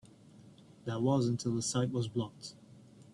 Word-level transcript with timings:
That 0.85 1.03
was 1.03 1.27
until 1.27 1.53
the 1.53 1.61
site 1.61 1.91
was 1.91 2.07
blocked. 2.07 2.55